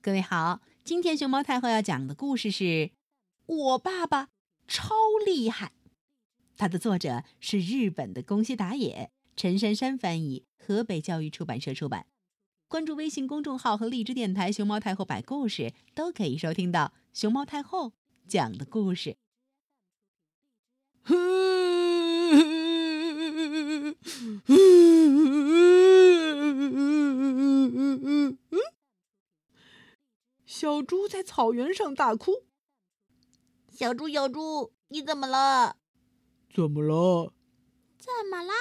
[0.00, 2.64] 各位好，今天熊猫太后要讲的故事是
[3.46, 4.28] 《我爸爸
[4.68, 4.94] 超
[5.26, 5.72] 厉害》，
[6.56, 12.06] 它的作者是日本的宫西达也，陈珊珊翻译，河北教育出版社出版。
[12.68, 17.92] 关注微信公众号和荔枝电台“熊猫太后摆故事”，都可以收听到熊猫太后
[18.28, 19.16] 讲的故事。
[31.18, 32.44] 在草原上大哭。
[33.72, 35.76] 小猪，小猪，你怎么了？
[36.54, 37.34] 怎么了？
[37.98, 38.54] 怎么啦？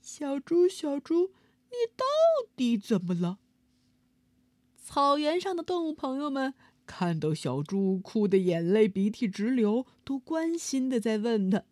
[0.00, 1.30] 小猪，小猪，
[1.70, 2.04] 你到
[2.56, 3.38] 底怎么了？
[4.82, 6.54] 草原上的动物朋友们
[6.84, 11.62] 看到小猪哭得眼泪鼻涕直流，都关心的在问他。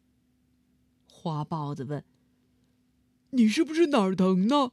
[1.08, 2.04] 花豹子问
[3.30, 4.70] ：“你是不是哪儿疼呢？”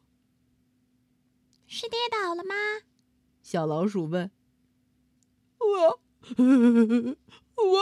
[1.66, 2.54] 是跌倒了吗？
[3.42, 4.30] 小老鼠问
[5.64, 6.00] ：“我，
[7.56, 7.80] 我，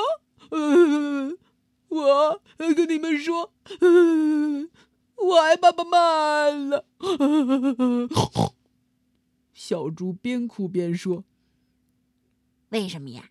[1.89, 3.53] 我跟你们说，
[5.17, 6.85] 我爱爸爸骂了。
[9.53, 11.23] ”小猪边哭边说
[12.69, 13.29] ：“为什么呀？”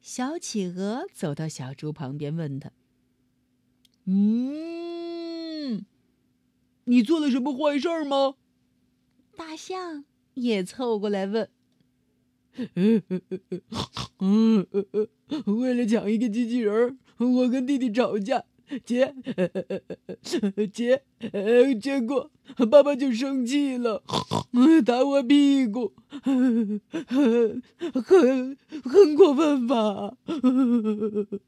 [0.00, 2.70] 小企鹅走到小猪旁边问他
[4.06, 5.84] ：“嗯，
[6.84, 8.36] 你做了什么坏事吗？”
[9.36, 10.04] 大象。
[10.34, 11.50] 也凑过来问
[15.46, 18.44] ：“为了抢一个机器人，我跟弟弟吵架，
[18.84, 19.14] 结
[20.72, 21.02] 结
[21.80, 22.30] 结果
[22.70, 24.02] 爸爸就生气了，
[24.84, 26.80] 打我屁股，很
[28.84, 30.16] 很过分吧？”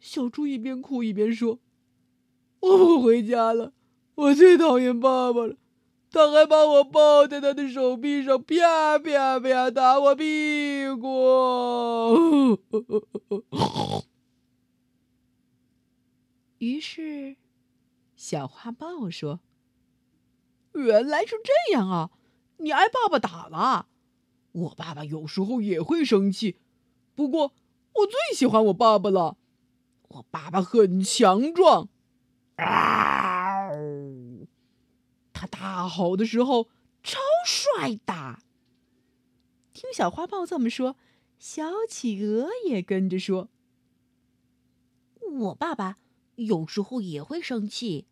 [0.00, 1.58] 小猪一边哭一边说
[2.60, 3.72] ：“我不回家了，
[4.14, 5.56] 我最讨厌爸爸了。”
[6.10, 12.58] 他还把我抱在他的手臂上，啪啪啪打我屁股。
[16.58, 17.36] 于是，
[18.16, 19.40] 小花豹说
[20.74, 22.10] ：“原来是这样啊！
[22.56, 23.86] 你挨爸爸打了。
[24.52, 26.56] 我爸爸有时候也会生气，
[27.14, 27.52] 不过
[27.92, 29.36] 我最喜欢我爸爸了。
[30.08, 31.88] 我爸爸很强壮。”
[32.56, 33.37] 啊！
[35.38, 36.68] 他大吼的时候
[37.04, 38.40] 超帅的。
[39.72, 40.96] 听小花豹这么说，
[41.38, 43.48] 小企鹅也跟着说
[45.38, 45.98] ：“我爸爸
[46.34, 48.08] 有时候也会生气，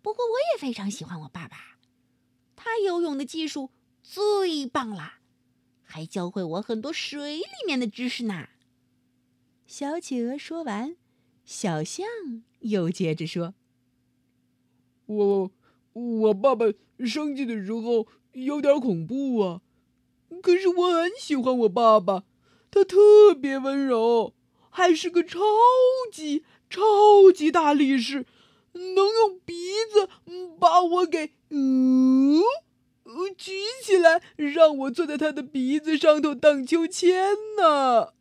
[0.00, 1.76] 不过我也非常喜欢我爸爸。
[2.56, 3.68] 他游泳的技术
[4.02, 5.16] 最棒了，
[5.82, 8.48] 还教会我很多水里面的知识呢。”
[9.68, 10.96] 小企鹅说完，
[11.44, 12.06] 小象
[12.60, 13.52] 又接着说
[15.04, 15.50] ：“我。”
[15.92, 16.66] 我爸爸
[17.00, 19.60] 生气的时候有点恐怖啊，
[20.42, 22.24] 可是我很喜欢我爸爸，
[22.70, 24.34] 他特别温柔，
[24.70, 25.40] 还是个超
[26.10, 28.24] 级超级大力士，
[28.72, 29.54] 能用鼻
[29.90, 30.08] 子
[30.58, 32.40] 把我给嗯
[33.36, 33.52] 举
[33.82, 38.14] 起来，让我坐在他的鼻子上头荡秋千呢。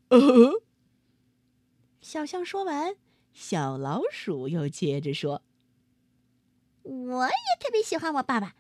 [2.02, 2.96] 小象说完，
[3.32, 5.42] 小老鼠又接着说。
[6.84, 8.56] 我也特别喜欢我爸爸，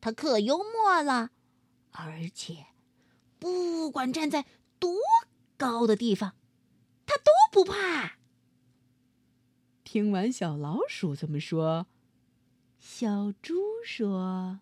[0.00, 1.30] 他可幽默了，
[1.90, 2.66] 而且
[3.38, 4.46] 不管站在
[4.78, 4.96] 多
[5.56, 6.34] 高的地方，
[7.04, 8.18] 他都不怕。
[9.84, 11.86] 听完小老鼠这么说，
[12.78, 14.60] 小猪说：“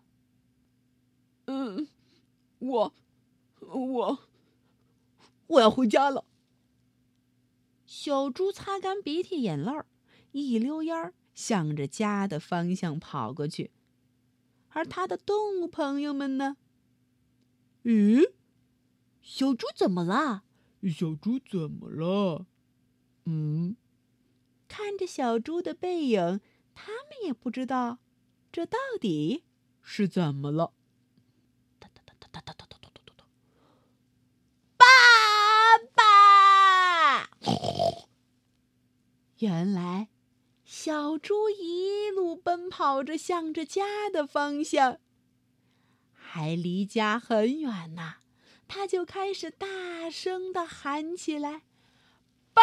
[1.47, 1.87] 嗯，
[2.59, 2.93] 我，
[3.59, 4.19] 我，
[5.47, 6.25] 我要回家了。”
[7.87, 9.85] 小猪擦干鼻涕眼泪儿，
[10.31, 11.13] 一溜烟儿。
[11.33, 13.71] 向着家的方向跑过去，
[14.69, 16.57] 而他的动物朋友们呢？
[17.83, 18.33] 咦，
[19.21, 20.43] 小猪怎么了？
[20.83, 22.45] 小猪怎么了？
[23.25, 23.75] 嗯，
[24.67, 26.41] 看着小猪的背影，
[26.73, 27.99] 他们也不知道
[28.51, 29.43] 这到底
[29.81, 30.73] 是怎么了。
[31.79, 33.25] 哒哒哒哒哒哒哒哒哒哒哒！
[34.77, 34.85] 爸
[35.95, 37.29] 爸，
[39.39, 40.09] 原来。
[40.63, 44.99] 小猪一路奔跑着，向着家的方向。
[46.13, 48.15] 还离家很远呢，
[48.67, 51.63] 他就开始大声的喊起来
[52.53, 52.61] ：“爸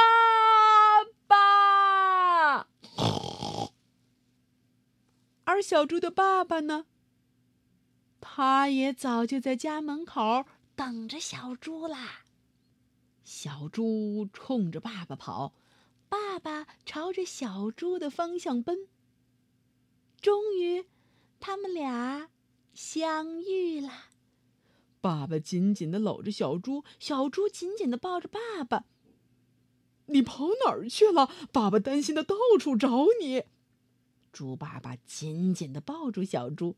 [1.26, 2.68] 爸！”
[5.44, 6.86] 而小猪的爸爸呢，
[8.20, 12.22] 他也早就在家门口等着小猪啦。
[13.22, 15.52] 小猪冲着爸爸跑。
[16.08, 18.88] 爸爸朝着小猪的方向奔。
[20.20, 20.87] 终于，
[21.38, 22.31] 他们俩
[22.75, 24.06] 相遇了。
[25.00, 28.84] 爸爸紧紧的搂着小猪，小猪紧紧的抱着爸爸。
[30.06, 31.31] 你跑哪儿去了？
[31.52, 33.44] 爸爸担心的到处找你。
[34.32, 36.76] 猪爸爸紧紧的抱住小猪。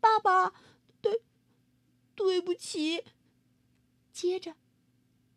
[0.00, 0.52] 爸爸，
[1.00, 1.22] 对，
[2.14, 3.04] 对不起。
[4.12, 4.54] 接着，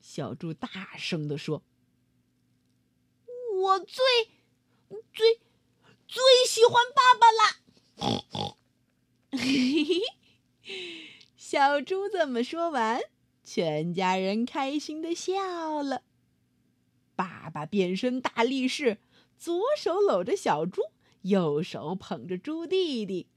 [0.02, 1.64] 小猪大声的说
[3.60, 4.04] ：“我最、
[5.14, 5.42] 最、
[6.08, 7.60] 最喜欢爸爸啦！”
[9.32, 10.02] 嘿嘿，
[11.36, 13.02] 小猪这么说完，
[13.44, 16.04] 全家人开心的笑了。
[17.16, 19.00] 爸爸变身大力士，
[19.38, 20.82] 左手搂着小猪，
[21.24, 23.28] 右手捧着猪弟弟，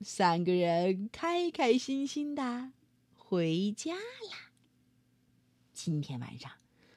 [0.00, 2.72] 三个人开开心心的
[3.14, 4.50] 回家啦。
[5.72, 6.50] 今天晚上，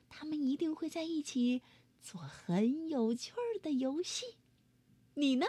[0.09, 1.61] 他们一定会在一起
[2.01, 4.37] 做很有趣儿的游戏。
[5.13, 5.47] 你呢？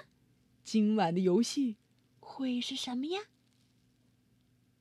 [0.63, 1.77] 今晚的游戏
[2.21, 3.23] 会是什么呀？